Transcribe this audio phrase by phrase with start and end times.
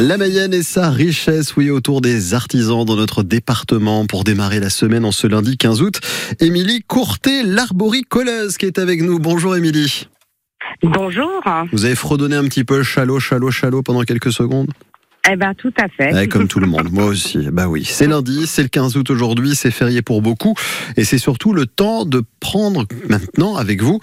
[0.00, 4.70] La Mayenne et sa richesse, oui, autour des artisans dans notre département pour démarrer la
[4.70, 6.00] semaine en ce lundi 15 août.
[6.40, 9.18] Émilie Courtet, l'arboricoleuse qui est avec nous.
[9.18, 10.08] Bonjour Émilie.
[10.82, 11.42] Bonjour.
[11.72, 14.70] Vous avez fredonné un petit peu chalot, chalot, chalot pendant quelques secondes?
[15.30, 16.12] Eh ben tout à fait.
[16.12, 17.48] Ouais, comme tout le monde, moi aussi.
[17.52, 20.54] Bah oui, c'est lundi, c'est le 15 août aujourd'hui, c'est férié pour beaucoup,
[20.96, 24.00] et c'est surtout le temps de prendre maintenant avec vous,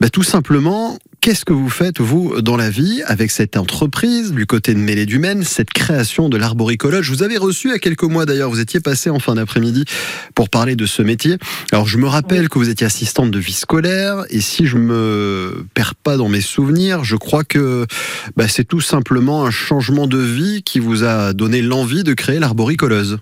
[0.00, 4.46] bah, tout simplement Qu'est-ce que vous faites, vous, dans la vie, avec cette entreprise, du
[4.46, 7.74] côté de Mêlée du Maine, cette création de l'arboricolage Je vous avais reçu il y
[7.74, 9.86] a quelques mois d'ailleurs, vous étiez passé en fin d'après-midi
[10.36, 11.36] pour parler de ce métier.
[11.72, 15.66] Alors je me rappelle que vous étiez assistante de vie scolaire, et si je me
[15.74, 17.88] perds pas dans mes souvenirs, je crois que
[18.36, 22.38] bah, c'est tout simplement un changement de vie qui vous a donné l'envie de créer
[22.38, 23.18] l'arboricoleuse.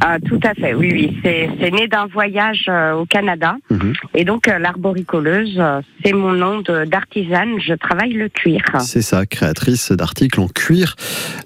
[0.00, 1.18] Ah, tout à fait, oui, oui.
[1.22, 3.56] C'est né d'un voyage euh, au Canada.
[3.70, 3.92] Mhm.
[4.14, 7.60] Et donc, euh, l'arboricoleuse, euh, c'est mon nom d'artisane.
[7.60, 8.62] Je travaille le cuir.
[8.80, 10.96] C'est ça, créatrice d'articles en cuir.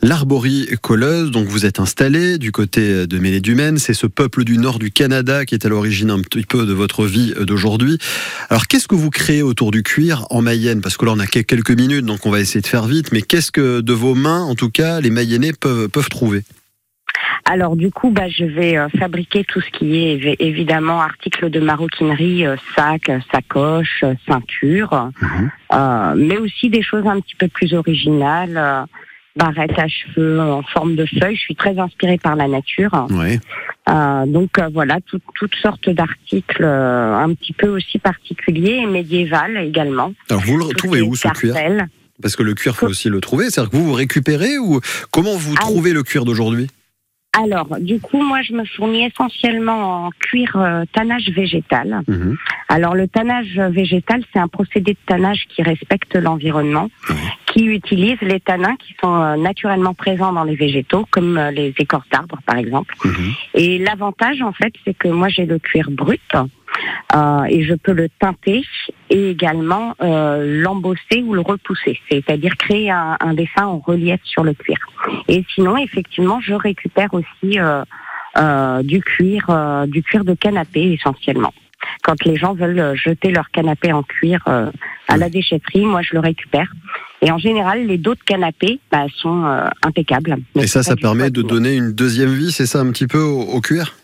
[0.03, 4.91] L'arboricoleuse, donc vous êtes installée du côté de du C'est ce peuple du nord du
[4.91, 7.99] Canada qui est à l'origine un petit peu de votre vie d'aujourd'hui.
[8.51, 10.81] Alors, qu'est-ce que vous créez autour du cuir en Mayenne?
[10.81, 13.13] Parce que là, on a quelques minutes, donc on va essayer de faire vite.
[13.13, 16.43] Mais qu'est-ce que de vos mains, en tout cas, les Mayennais peuvent, peuvent trouver?
[17.45, 21.61] Alors du coup, bah, je vais euh, fabriquer tout ce qui est évidemment articles de
[21.61, 26.15] maroquinerie, euh, sacs, sacoches, euh, ceintures, mhm.
[26.17, 28.87] mais aussi des choses un petit peu plus originales,
[29.35, 31.37] barrettes à cheveux en forme de feuilles.
[31.37, 33.09] Je suis très inspirée par la nature.
[34.27, 40.13] donc voilà, toutes sortes d'articles un petit peu aussi particuliers et médiévales également.
[40.31, 41.55] Alors vous le retrouvez où ce cuir
[42.21, 43.51] Parce que le cuir, faut aussi le trouver.
[43.51, 46.69] C'est-à-dire que vous vous récupérez ou comment vous trouvez le cuir d'aujourd'hui?
[47.35, 52.03] Alors, du coup, moi, je me fournis essentiellement en cuir euh, tannage végétal.
[52.07, 52.37] Mhm.
[52.69, 56.91] Alors, le tannage végétal, c'est un procédé de tannage qui respecte l'environnement,
[57.47, 61.75] qui utilise les tanins qui sont euh, naturellement présents dans les végétaux, comme euh, les
[61.79, 62.95] écorces d'arbres, par exemple.
[63.03, 63.33] Mhm.
[63.55, 66.21] Et l'avantage, en fait, c'est que moi, j'ai le cuir brut.
[67.15, 68.63] Euh, et je peux le teinter
[69.11, 74.55] et également euh, l'embosser ou le repousser, c'est-à-dire créer un, dessin en relief sur le
[74.55, 74.79] cuir.
[75.29, 79.47] Et sinon, effectivement, je récupère aussi euh, du cuir,
[79.87, 81.53] du cuir de canapé essentiellement.
[82.05, 86.21] Quand les gens veulent jeter leur canapé en cuir à la déchetterie, moi je le
[86.21, 86.73] récupère.
[87.21, 89.45] Et en général, les dos de canapé bah, sont
[89.83, 90.37] impeccables.
[90.55, 93.61] Et ça, ça permet de donner une deuxième vie, c'est ça un petit peu au
[93.61, 93.95] cuir?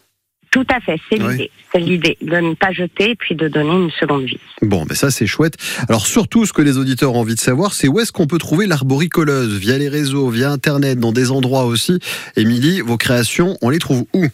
[0.50, 1.50] Tout à fait, c'est l'idée.
[1.72, 4.41] C'est l'idée de ne pas jeter et puis de donner une seconde vie.
[4.62, 5.54] Bon, ben ça c'est chouette.
[5.88, 8.38] Alors surtout, ce que les auditeurs ont envie de savoir, c'est où est-ce qu'on peut
[8.38, 9.59] trouver l'arboricoleuse?
[9.59, 11.98] Via les réseaux, via Internet, dans des endroits aussi.
[12.36, 14.25] Émilie, vos créations, on les trouve où?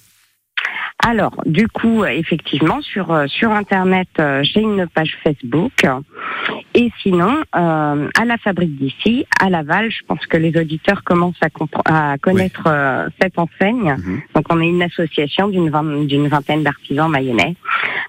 [1.06, 5.72] Alors, du coup, effectivement, sur euh, sur internet, euh, j'ai une page Facebook.
[6.74, 11.40] Et sinon, euh, à la fabrique d'ici, à Laval, je pense que les auditeurs commencent
[11.84, 12.68] à, connaître
[13.20, 13.96] cette enseigne.
[13.96, 14.20] Mhm.
[14.34, 17.54] Donc, on est une association d'une vingtaine d'artisans mayennais.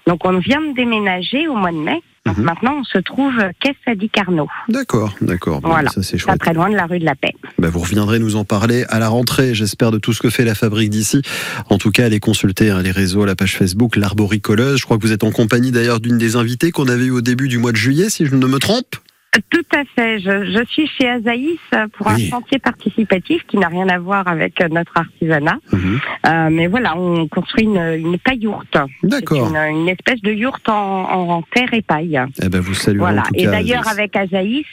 [0.06, 2.02] Donc, on vient de déménager au mois de mai.
[2.26, 2.44] Mhm.
[2.44, 4.48] maintenant, on se trouve Caisse à Carnot.
[4.68, 5.60] D'accord, d'accord.
[5.62, 5.90] voilà.
[5.90, 6.38] Ça, c'est chouette.
[6.38, 7.32] Pas très loin de la rue de la Paix.
[7.58, 10.44] Bah, vous reviendrez nous en parler à la rentrée, j'espère, de tout ce que fait
[10.44, 11.22] la fabrique d'ici.
[11.70, 14.78] En tout cas, allez consulter hein, les réseaux, la page Facebook, l'arboricoleuse.
[14.78, 17.20] Je crois que vous êtes en compagnie d'ailleurs d'une des invitées qu'on avait eu au
[17.20, 18.96] début du mois de juillet, si je ne me trompe.
[19.50, 20.18] Tout à fait.
[20.20, 21.58] Je, suis chez Azaïs
[21.94, 25.58] pour un chantier participatif qui n'a rien à voir avec notre artisanat.
[25.72, 26.00] Mhm.
[26.26, 28.76] Euh, mais voilà, on construit une, une paille yourte.
[29.02, 29.52] D'accord.
[29.68, 32.20] Une, espèce de yourte en, terre et paille.
[32.42, 33.22] Eh ben, vous saluez Voilà.
[33.22, 34.66] En tout et d'ailleurs, avec Azaïs,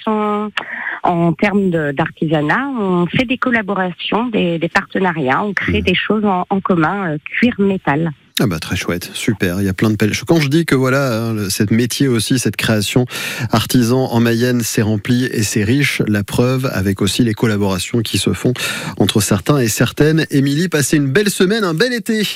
[1.04, 5.86] en termes d'artisanat, on fait des collaborations, des, partenariats, on crée mhm.
[5.86, 8.12] des choses en, en commun, euh, cuir métal.
[8.44, 9.62] Ah bah très chouette, super.
[9.62, 10.12] Il y a plein de belles.
[10.28, 13.06] Quand je dis que voilà, hein, cette métier aussi, cette création
[13.52, 16.02] artisan en Mayenne, c'est rempli et c'est riche.
[16.10, 18.52] La preuve avec aussi les collaborations qui se font
[18.98, 20.26] entre certains et certaines.
[20.30, 22.28] Émilie, passez une belle semaine, un bel été.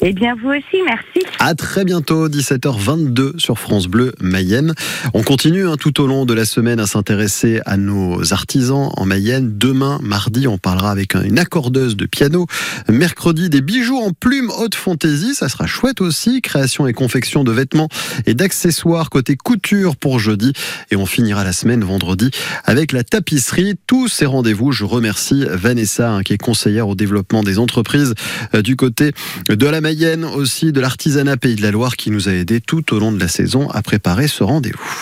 [0.00, 1.26] Eh bien, vous aussi, merci.
[1.38, 4.74] À très bientôt, 17h22 sur France Bleu Mayenne.
[5.14, 9.04] On continue hein, tout au long de la semaine à s'intéresser à nos artisans en
[9.04, 9.56] Mayenne.
[9.56, 12.46] Demain, mardi, on parlera avec une accordeuse de piano.
[12.88, 15.34] Mercredi, des bijoux en plumes haute fantaisie.
[15.34, 16.42] Ça sera chouette aussi.
[16.42, 17.88] Création et confection de vêtements
[18.26, 20.52] et d'accessoires côté couture pour jeudi.
[20.90, 22.30] Et on finira la semaine vendredi
[22.64, 23.74] avec la tapisserie.
[23.86, 28.14] Tous ces rendez-vous, je remercie Vanessa, hein, qui est conseillère au développement des entreprises
[28.54, 29.12] euh, du côté
[29.68, 32.94] de la Mayenne aussi, de l'artisanat Pays de la Loire qui nous a aidés tout
[32.94, 34.96] au long de la saison à préparer ce rendez-vous.